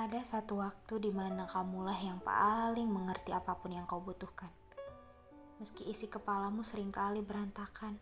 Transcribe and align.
Ada 0.00 0.24
satu 0.24 0.64
waktu 0.64 0.96
di 0.96 1.12
mana 1.12 1.44
kamulah 1.44 2.00
yang 2.00 2.24
paling 2.24 2.88
mengerti 2.88 3.36
apa 3.36 3.52
pun 3.52 3.68
yang 3.68 3.84
kau 3.84 4.00
butuhkan. 4.00 4.48
Meski 5.60 5.92
isi 5.92 6.08
kepalamu 6.08 6.64
sering 6.64 6.88
kali 6.88 7.20
berantakan, 7.20 8.00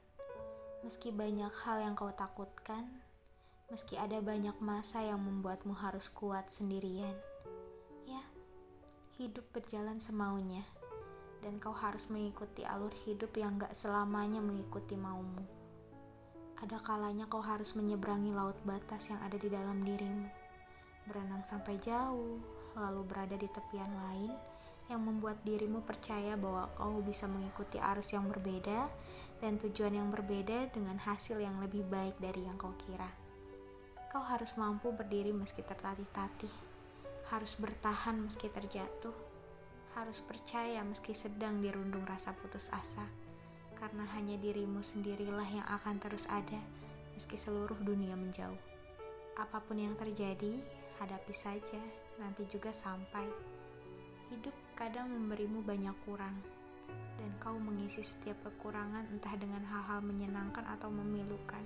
meski 0.87 1.11
banyak 1.11 1.51
hal 1.67 1.83
yang 1.83 1.99
kau 1.99 2.15
takutkan, 2.15 2.87
meski 3.67 3.99
ada 3.99 4.23
banyak 4.23 4.55
masa 4.63 5.03
yang 5.03 5.19
membuatmu 5.19 5.75
harus 5.75 6.07
kuat 6.15 6.47
sendirian. 6.55 7.19
Ya, 8.07 8.23
hidup 9.19 9.51
berjalan 9.51 9.99
semaunya, 9.99 10.63
dan 11.43 11.59
kau 11.59 11.75
harus 11.75 12.07
mengikuti 12.15 12.63
alur 12.63 12.95
hidup 13.11 13.35
yang 13.35 13.59
gak 13.59 13.75
selamanya 13.75 14.39
mengikuti 14.39 14.95
maumu. 14.95 15.43
Ada 16.63 16.79
kalanya 16.79 17.27
kau 17.27 17.43
harus 17.43 17.75
menyeberangi 17.75 18.31
laut 18.31 18.55
batas 18.63 19.03
yang 19.11 19.19
ada 19.19 19.35
di 19.35 19.51
dalam 19.51 19.83
dirimu 19.83 20.47
berenang 21.09 21.43
sampai 21.49 21.81
jauh, 21.81 22.39
lalu 22.77 23.03
berada 23.09 23.35
di 23.35 23.49
tepian 23.49 23.91
lain 23.91 24.31
yang 24.89 25.05
membuat 25.05 25.37
dirimu 25.45 25.85
percaya 25.85 26.33
bahwa 26.37 26.69
kau 26.77 27.05
bisa 27.05 27.29
mengikuti 27.29 27.77
arus 27.77 28.17
yang 28.17 28.25
berbeda 28.29 28.89
dan 29.41 29.61
tujuan 29.61 29.93
yang 29.93 30.09
berbeda 30.09 30.73
dengan 30.73 30.97
hasil 30.97 31.41
yang 31.41 31.61
lebih 31.61 31.85
baik 31.89 32.17
dari 32.17 32.45
yang 32.45 32.57
kau 32.57 32.73
kira. 32.89 33.09
Kau 34.09 34.25
harus 34.25 34.57
mampu 34.57 34.89
berdiri 34.89 35.37
meski 35.37 35.61
tertatih-tatih, 35.61 36.53
harus 37.29 37.53
bertahan 37.61 38.17
meski 38.25 38.49
terjatuh, 38.49 39.13
harus 39.93 40.25
percaya 40.25 40.81
meski 40.81 41.13
sedang 41.13 41.61
dirundung 41.61 42.09
rasa 42.09 42.33
putus 42.33 42.73
asa, 42.73 43.05
karena 43.77 44.09
hanya 44.17 44.41
dirimu 44.41 44.81
sendirilah 44.81 45.49
yang 45.53 45.69
akan 45.69 46.01
terus 46.01 46.25
ada 46.33 46.57
meski 47.13 47.37
seluruh 47.37 47.77
dunia 47.85 48.17
menjauh. 48.17 48.57
Apa 49.37 49.61
pun 49.61 49.77
yang 49.77 49.93
terjadi, 50.01 50.57
hadapi 50.99 51.35
saja, 51.35 51.79
nanti 52.19 52.43
juga 52.51 52.75
sampai. 52.75 53.25
Hidup 54.29 54.53
kadang 54.75 55.09
memberimu 55.09 55.63
banyak 55.63 55.95
kurang, 56.05 56.37
dan 57.17 57.31
kau 57.39 57.57
mengisi 57.57 58.03
setiap 58.03 58.37
kekurangan 58.45 59.07
entah 59.15 59.35
dengan 59.39 59.63
hal-hal 59.65 60.03
menyenangkan 60.03 60.67
atau 60.79 60.91
memilukan. 60.91 61.63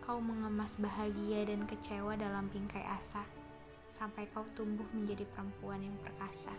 Kau 0.00 0.18
mengemas 0.22 0.78
bahagia 0.80 1.44
dan 1.46 1.68
kecewa 1.68 2.16
dalam 2.16 2.48
bingkai 2.48 2.82
asa, 2.88 3.22
sampai 3.92 4.24
kau 4.32 4.46
tumbuh 4.56 4.86
menjadi 4.96 5.28
perempuan 5.36 5.84
yang 5.84 5.96
perkasa. 6.00 6.54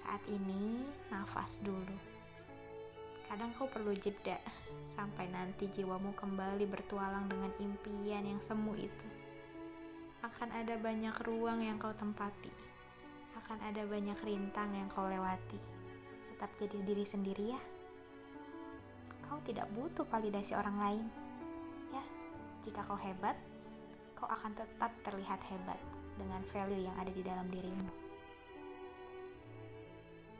Saat 0.00 0.22
ini, 0.30 0.88
nafas 1.12 1.60
dulu. 1.60 1.96
Kadang 3.28 3.50
kau 3.58 3.66
perlu 3.66 3.92
jeda, 3.98 4.38
sampai 4.88 5.26
nanti 5.28 5.66
jiwamu 5.68 6.14
kembali 6.14 6.64
bertualang 6.70 7.26
dengan 7.26 7.50
impian 7.58 8.22
yang 8.22 8.38
semu 8.38 8.78
itu 8.78 9.23
akan 10.44 10.60
ada 10.60 10.76
banyak 10.76 11.16
ruang 11.24 11.64
yang 11.64 11.80
kau 11.80 11.96
tempati, 11.96 12.52
akan 13.32 13.64
ada 13.64 13.80
banyak 13.88 14.20
rintang 14.28 14.76
yang 14.76 14.84
kau 14.92 15.08
lewati. 15.08 15.56
Tetap 16.28 16.52
jadi 16.60 16.84
diri 16.84 17.00
sendiri 17.00 17.56
ya. 17.56 17.60
Kau 19.24 19.40
tidak 19.48 19.64
butuh 19.72 20.04
validasi 20.04 20.52
orang 20.52 20.76
lain. 20.76 21.04
Ya, 21.96 22.04
jika 22.60 22.84
kau 22.84 23.00
hebat, 23.00 23.40
kau 24.12 24.28
akan 24.28 24.52
tetap 24.52 24.92
terlihat 25.00 25.40
hebat 25.48 25.80
dengan 26.20 26.44
value 26.52 26.92
yang 26.92 26.96
ada 27.00 27.08
di 27.08 27.24
dalam 27.24 27.48
dirimu. 27.48 28.03